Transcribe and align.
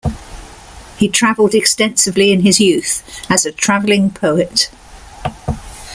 He 0.97 1.07
travelled 1.09 1.53
extensively 1.53 2.31
in 2.31 2.39
his 2.41 2.59
youth 2.59 3.03
as 3.29 3.45
a 3.45 3.51
travelling 3.51 4.09
poet. 4.09 4.71